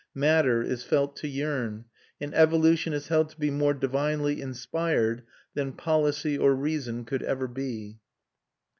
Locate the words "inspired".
4.41-5.21